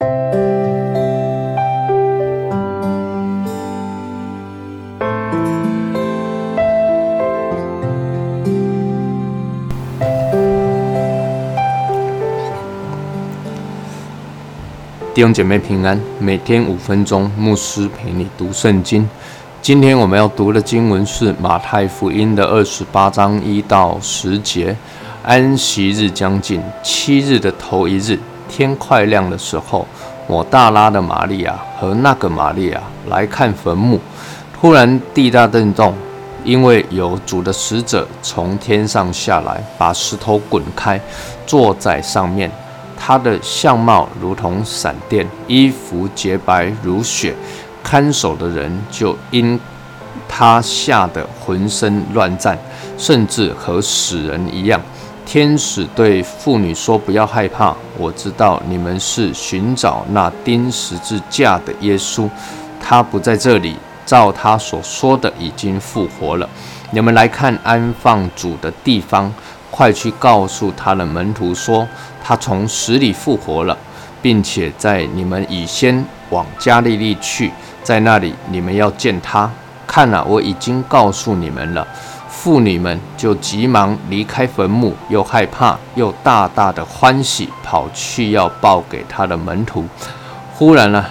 [0.00, 0.06] 弟
[15.22, 19.06] 兄姐妹平安，每天五分钟，牧师陪你读圣经。
[19.60, 24.74] 今天我们要读的经文是马太福音的二十八章一到十节。
[25.22, 28.18] 安息日将近，七日的头一日，
[28.50, 29.86] 天快亮的时候，
[30.26, 33.98] 我大拉的玛利亚和那个玛利亚来看坟墓。
[34.52, 35.94] 突然地大震动，
[36.44, 41.00] 因为有主的使者从天上下来，把石头滚开，
[41.46, 42.50] 坐在上面。
[42.98, 47.34] 他的相貌如同闪电，衣服洁白如雪，
[47.82, 49.58] 看守的人就因
[50.28, 52.58] 他吓得浑身乱颤，
[52.98, 54.78] 甚至和死人一样。
[55.30, 62.28] 天使对妇女说：“不要害怕，我知道你们是寻找那钉十字架的耶稣，
[62.80, 66.50] 他不在这里，照他所说的已经复活了。
[66.90, 69.32] 你们来看安放主的地方。”
[69.70, 71.86] 快去告诉他的门徒说，
[72.20, 73.78] 他从死里复活了，
[74.20, 77.52] 并且在你们以先往加利利去，
[77.84, 79.48] 在那里你们要见他。
[79.86, 81.86] 看了，我已经告诉你们了。
[82.42, 89.84] 妇女们就急忙离开坟墓，又害怕又大大的欢喜，跑去要报给他的门徒。
[90.54, 91.04] 忽然呢，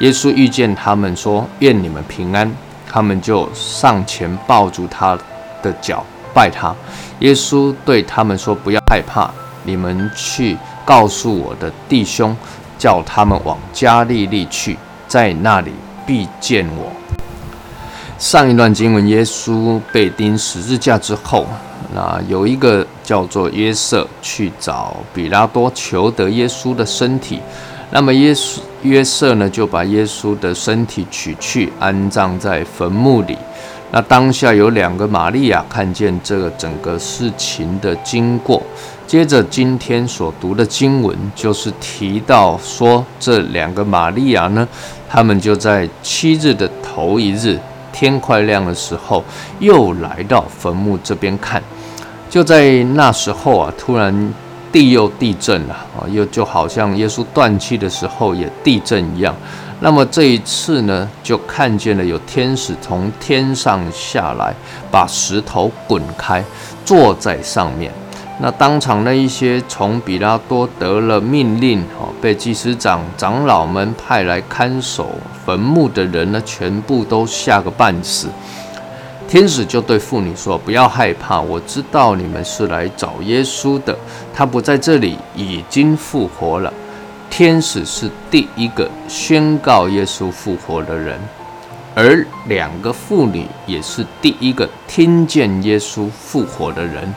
[0.00, 2.52] 耶稣遇见他们，说：“愿你们平安。”
[2.90, 5.16] 他们就上前抱住他
[5.62, 6.04] 的脚。
[6.34, 6.74] 拜他，
[7.20, 9.30] 耶稣对他们说：“不要害怕，
[9.62, 12.36] 你们去告诉我的弟兄，
[12.76, 15.70] 叫他们往加利利去，在那里
[16.04, 16.90] 必见我。”
[18.22, 21.44] 上一段经文，耶稣被钉十字架之后，
[21.92, 27.40] 那有一个叫做约瑟去找比拉多求得耶稣的身体，
[27.90, 33.36] 那么耶稣约瑟呢就把耶稣的身体取去安葬在坟墓里。
[33.90, 38.62] 那当下有两个玛利亚看见这个整个事情的经过，
[39.04, 44.66] 接着今天所读的经文就是提到说，这两个玛利亚呢，
[45.10, 47.58] 他们就在七日的头一日
[47.92, 49.22] 天快亮的时候，
[49.60, 51.62] 又来到坟墓这边看，
[52.30, 54.32] 就在那时候啊，突然
[54.72, 59.34] 地又地震了啊，又就好像耶稣断气的时候也地震一样。
[59.80, 64.54] 那么这一次呢，就看见了有天使从天上下来，
[64.90, 66.42] 把石头滚开，
[66.84, 67.92] 坐在上面。
[68.40, 75.10] 那当场那一些从比拉多得了命令，哦，被祭司长、长老们派来看守
[75.44, 78.28] 坟墓的人呢，全部都吓个半死。
[79.28, 83.96] 天使就对妇女说：“不要害怕，我知道你们是来找耶稣的，
[84.34, 86.72] 他不在这里，已经复活了。”
[87.30, 91.18] 天使是第一个宣告耶稣复活的人，
[91.94, 97.10] 而两个妇女也是第一个听见耶稣复活的人，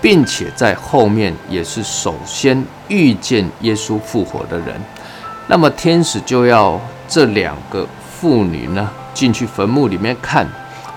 [0.00, 4.80] 并且在后面也是首先遇见耶稣复活的人。
[5.50, 10.48] 那么天使就要这两个妇女呢进去坟墓里面看，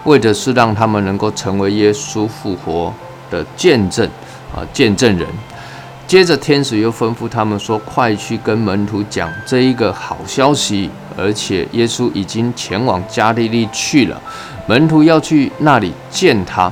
[0.03, 2.93] 为的是让他们能够成为耶稣复活
[3.31, 4.07] 的见证
[4.55, 5.27] 啊，见证人。
[6.05, 10.87] 接着，天使又吩咐他们说：“快去跟门徒讲这一个好消息，
[11.17, 14.21] 而且耶稣已经前往加利利去了，
[14.67, 16.71] 门徒要去那里见他。”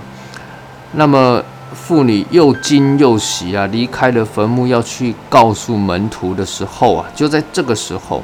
[0.93, 8.23] 那么，妇女又惊又喜啊，离开了坟墓要去告诉门徒的时候啊，就在这个时候，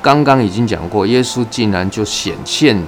[0.00, 2.82] 刚刚已经讲过，耶稣竟然就显现，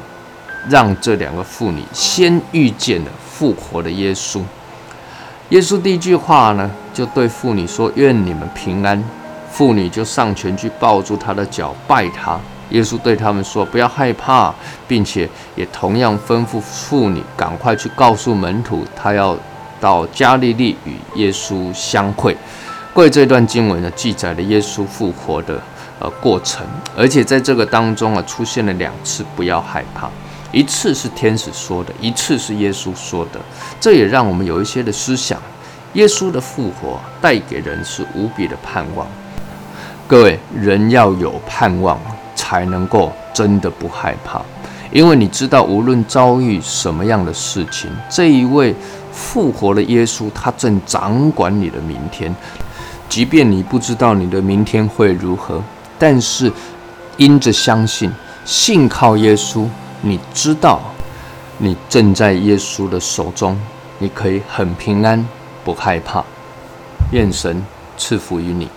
[0.69, 4.41] 让这两个妇女先遇见了复活的耶稣。
[5.51, 9.03] 耶稣第一句话呢，就对妇女说：“愿你们平安。”
[9.53, 12.39] 妇女就上前去抱住他的脚，拜他。
[12.71, 14.53] 耶稣对他们说：“不要害怕，
[14.89, 19.37] 并且也同样吩咐妇女赶快去告诉门徒，他要
[19.81, 22.37] 到加利利与耶稣相会。”
[22.95, 25.61] 各位，这段经文呢，记载了耶稣复活的
[25.99, 30.09] 呃过程，而且在这个当中啊，出现了两次“不要害怕”。
[30.53, 33.41] 一次是天使说的，一次是耶稣说的，
[33.79, 35.39] 这也让我们有一些的思想。
[35.93, 39.07] 耶稣的复活带给人是无比的盼望。
[40.07, 42.01] 各位，人要有盼望，
[42.35, 44.41] 才能够真的不害怕，
[44.93, 48.75] 因为你知道，无论遭遇什么样的事情，这一位
[49.13, 52.35] 复活的耶稣，他正掌管你的明天。
[53.09, 55.63] 即便你不知道你的明天会如何，
[55.99, 56.51] 但是
[57.17, 58.11] 因着相信，
[58.45, 59.67] 信靠耶稣。
[60.03, 60.81] 你知道，
[61.59, 63.59] 你正在耶稣的手中，
[63.99, 65.27] 你可以很平安，
[65.65, 66.23] 不害怕。
[67.13, 67.65] 愿神
[67.97, 68.69] 赐福于你。